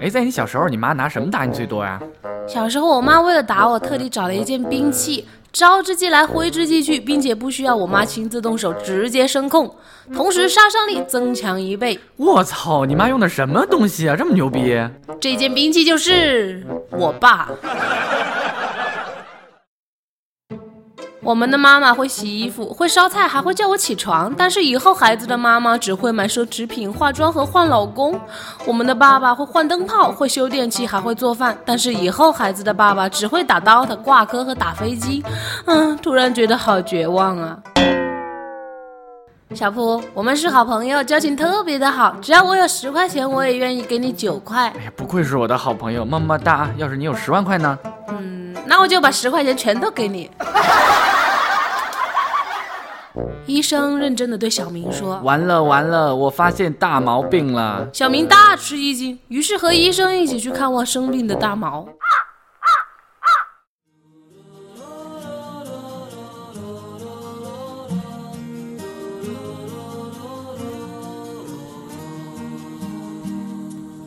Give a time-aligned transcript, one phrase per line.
[0.00, 2.00] 哎，在你小时候，你妈拿什么打你最多呀？
[2.46, 9.74] 小时候，我妈为了打我，特地找了一件兵器，招之即来，挥之即去，并且不需要我妈亲自动手，直接声控，
[10.14, 11.98] 同时杀伤力增强一倍。
[12.16, 14.14] 我操，你妈用的什么东西啊？
[14.16, 14.78] 这么牛逼！
[15.20, 17.48] 这件兵器就是我爸。
[21.26, 24.32] 我们的妈妈会洗衣服，会烧菜，还会叫我起床。
[24.38, 28.16] 但是以后孩子的妈妈只会买奢侈品、化妆和换老公。
[28.64, 31.58] 我们的爸爸会换灯泡，会修电器，还会做饭。
[31.64, 35.20] 但是以后孩子的爸爸只会打 DOTA、挂科和打飞机。
[35.64, 37.58] 嗯，突然觉得好绝望啊！
[39.52, 42.14] 小铺，我们是好朋友，交情特别的好。
[42.22, 44.68] 只要我有十块钱，我也愿意给你九块。
[44.78, 46.70] 哎呀，不愧是我的好朋友，么么哒！
[46.76, 47.76] 要是你有十万块呢？
[48.10, 50.30] 嗯，那我就把十块钱全都给你。
[53.46, 61.86] 医生认真的对小明说：“完了完了，我发现大毛病了。”小明大吃一惊，于是和医生一起去看望生病的大毛。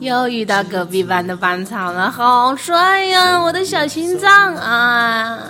[0.00, 5.40] 又遇到隔壁班的班草了，好帅呀，我的小心脏啊！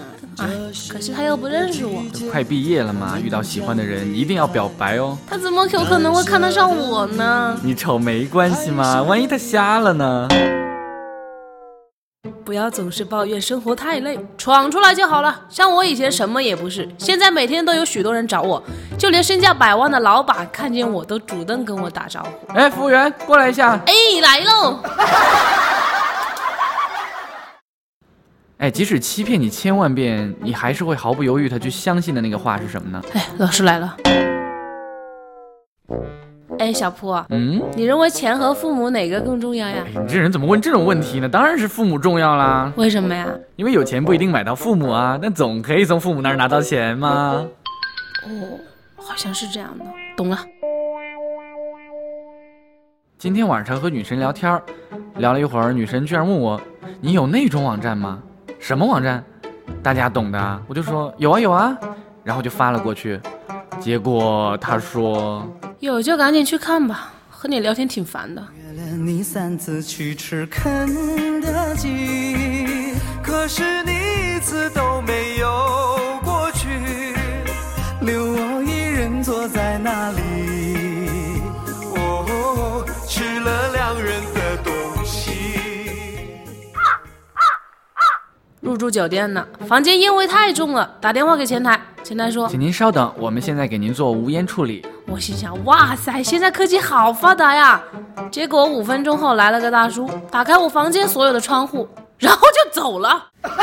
[0.68, 2.02] 哎，可是他又不认识我。
[2.30, 5.16] 快毕业了嘛，遇到喜欢的人一定要表白哦。
[5.26, 7.58] 他怎么有可能会看得上我呢？
[7.62, 10.28] 你丑没关系嘛，万一他瞎了呢？
[12.44, 15.42] 不要总是抱怨生活太累，闯出来就好了。
[15.48, 18.62] 像我以前什么也不是，现在每天都有许多人找我，
[18.98, 22.52] 就连身价百万的老板看见我都主动跟我打招呼。
[22.52, 23.78] 哎，服务员，过来一下。
[23.86, 24.78] 哎，来喽。
[28.58, 33.00] 哎，即使欺骗你千万遍，你还是会毫不犹豫的去相信的那个话是什么呢？
[33.14, 33.96] 哎，老师来了。
[36.58, 39.84] 哎，小铺，嗯，你认为钱和父母哪个更重要呀？
[39.88, 41.28] 你这人怎么问这种问题呢？
[41.28, 42.72] 当然是父母重要啦。
[42.76, 43.28] 为什么呀？
[43.54, 47.46] 因为有钱不一定买到父母啊，但总可以从父母那儿拿到钱嘛。
[48.24, 48.58] 哦，
[48.96, 49.84] 好像是这样的，
[50.16, 50.36] 懂了。
[53.16, 54.60] 今天晚上和女神聊天，
[55.18, 56.60] 聊了一会儿，女神居然问我
[57.00, 58.20] ：“你有那种网站吗？”
[58.58, 59.24] 什么网站？
[59.82, 61.76] 大家懂的，我就说有啊有啊，
[62.24, 63.20] 然后就发了过去，
[63.80, 65.46] 结果他说
[65.78, 68.42] 有就赶紧去看吧，和你聊天挺烦的。
[68.98, 75.48] 你三次去吃肯德基，可是你一次都没有
[76.24, 76.68] 过去，
[78.00, 80.27] 留我一人坐在那里。
[88.68, 94.84] 入住酒店呢，房间烟味太重了，打电话给前台，前台说，请您稍等，我们现在给您做无烟处理。
[95.06, 97.80] 我心想，哇塞，现在科技好发达呀！
[98.30, 103.28] 结果五分钟后来了个大叔，打开我房间所有的窗户，然后就走了。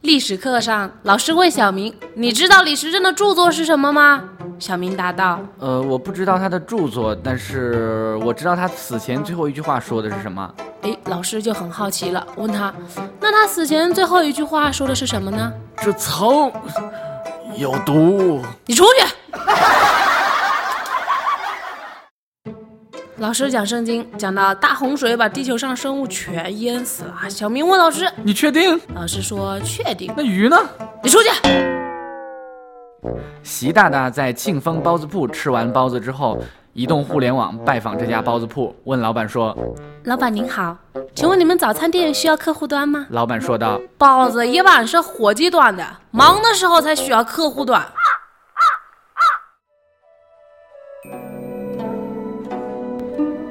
[0.00, 4.24] 历史课上，老师问小明：“你知道李时珍的著作是什么吗？”
[4.58, 10.50] 小明答道：“呃，我不知道他的著作，但是我知道他此前最后一句话说的是什么。”
[10.82, 12.74] 哎，老师就很好奇了，问他
[13.20, 16.50] ：“那他死前最后一句话说的是什么呢？”这草
[17.56, 19.06] 有毒，你出去。
[23.18, 27.14] 老师讲圣经，讲到大洪水把地球上生物全淹死了。
[27.30, 30.56] 小明问老师：“你确定？”老师说：“确定。”那鱼呢？
[31.00, 31.28] 你出去。
[33.44, 36.42] 习大大在庆丰包子铺吃完包子之后，
[36.74, 39.54] 移动互联网拜访这家包子铺，问老板说
[40.04, 40.74] ：“老板您好，
[41.14, 47.84] 请问你们早餐店需要客户端吗？”老板说道：“包子一般是伙计端的，忙的时候才需要客户端。”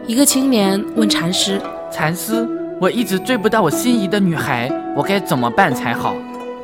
[0.08, 1.62] 一个青年问禅师
[1.94, 2.48] ：“禅师，
[2.82, 6.16] 我一直追不到我心仪的女孩，我该怎么办才好？”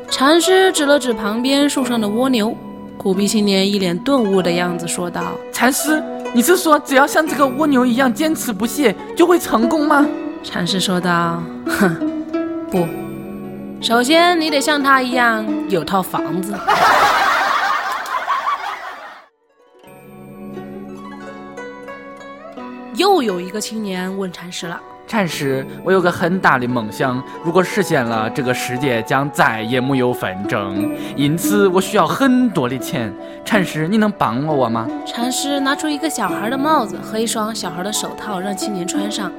[0.10, 2.58] 禅师指了指旁边树上的蜗牛。
[2.98, 5.22] 苦逼青年一脸顿悟的样子说道
[5.54, 6.02] ：“禅师，
[6.34, 10.06] 你是说只要像这个蜗牛一样坚持不懈，就会成功吗？”
[10.44, 12.24] 禅师说道：“哼，
[12.70, 12.88] 不，
[13.82, 16.54] 首先你得像他一样有套房子。
[22.96, 30.94] ”又有一个青年问禅师了：“战士，我有个很大的梦想，如果实现了，这个世界将再也没有纷争。
[31.16, 33.12] 因此，我需要很多的钱。
[33.46, 34.86] 禅师，你能帮我我吗？
[35.06, 39.32] 禅师拿出一个小孩的帽子和一双小孩的手套，让青年穿上，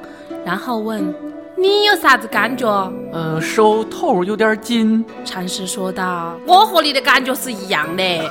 [0.43, 1.13] 然后问
[1.55, 2.67] ：“你有啥子感觉
[3.13, 6.35] ？”“呃，手头有点紧。”禅师说道。
[6.47, 8.03] “我和你的感觉是一样的。”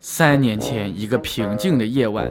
[0.00, 2.26] 三年前，一个平静的夜晚。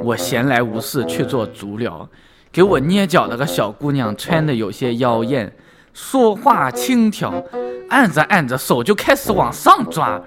[0.00, 2.08] 我闲来无事去做足疗，
[2.50, 5.52] 给我捏脚那个小姑娘穿的有些妖艳，
[5.92, 7.44] 说话轻佻，
[7.90, 10.20] 按着按着手就开始往上抓。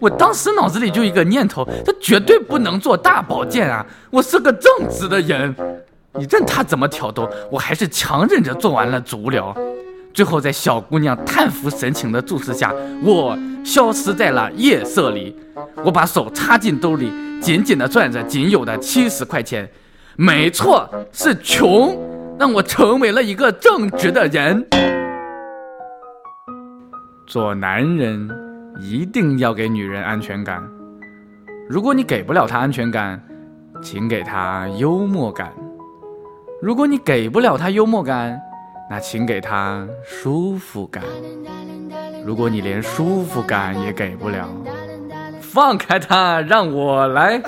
[0.00, 3.84] 我当时脑子里就一个念头，这绝对不能做大保健啊！
[4.10, 5.54] 我是个正直的人，
[6.14, 9.54] 你任他怎么挑逗，我还是强忍着做完了足疗。
[10.14, 12.72] 最后在小姑娘叹服神情的注视下，
[13.02, 15.36] 我消失在了夜色里。
[15.84, 17.12] 我把手插进兜里。
[17.42, 19.68] 紧紧地攥着仅有的七十块钱，
[20.16, 21.98] 没错，是穷，
[22.38, 24.64] 让我成为了一个正直的人。
[27.26, 28.30] 做男人
[28.80, 30.62] 一定要给女人安全感，
[31.68, 33.20] 如果你给不了她安全感，
[33.82, 35.48] 请给她幽默感；
[36.62, 38.40] 如果你给不了她幽默感，
[38.88, 41.02] 那请给她舒服感；
[42.24, 44.48] 如果你连舒服感也给不了。
[45.52, 47.38] 放开他，让我来。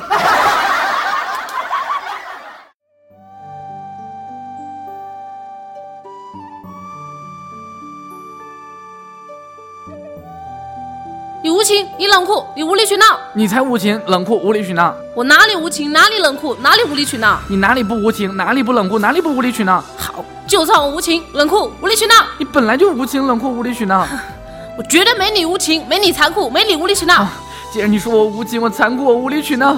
[11.42, 13.06] 你无情，你冷酷，你无理取闹。
[13.32, 14.94] 你才无情、冷酷、无理取闹。
[15.14, 17.38] 我哪里无情，哪里冷酷，哪里无理取闹？
[17.48, 19.82] 你哪里不无情，哪里不冷酷，哪里不无理取闹？
[19.96, 22.14] 好，就算我无情、冷酷、无理取闹。
[22.36, 24.06] 你本来就无情、冷酷、无理取闹。
[24.76, 27.26] 我绝对没你无情，没你残酷，没你无理取闹。
[27.74, 29.76] 既然你说我无情，我残酷，我无理取闹，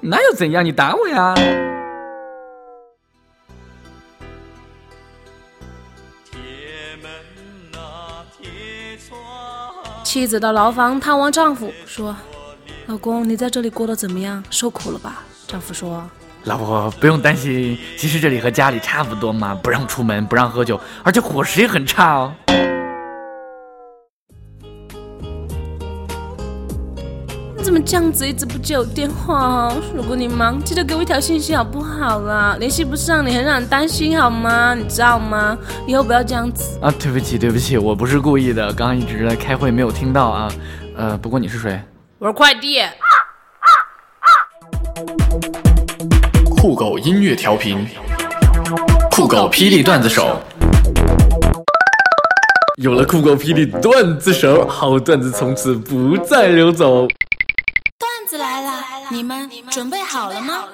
[0.00, 0.64] 那又怎样？
[0.64, 1.34] 你打我呀！
[10.04, 12.14] 妻子到牢房探望丈夫，说
[12.86, 14.40] ：“老公，你在这里过得怎么样？
[14.48, 16.08] 受苦了吧？”丈夫说
[16.46, 22.32] ：“老婆不用担心，其实这里和家里差不多嘛，不让出门，不让喝酒，而且伙食也很差哦。”
[27.88, 29.72] 这样子一直不接我电话哦？
[29.96, 32.54] 如果你忙，记得给我一条信息好不好啦？
[32.58, 34.74] 联系不上你，很让人担心好吗？
[34.74, 35.56] 你知道吗？
[35.86, 36.92] 以后不要这样子啊！
[37.00, 40.52] 对不起，对不起，我不是故意的，刚刚一直在开会，没有听到啊。
[40.98, 41.80] 呃，不过你是谁？
[42.18, 42.82] 我是快递。
[46.60, 47.88] 酷狗音乐调频，
[49.12, 50.38] 酷狗霹雳段子手。
[52.82, 57.08] 有了酷狗霹雳段子手，好段子从此不再流走。
[59.10, 60.68] 你们准备好了吗？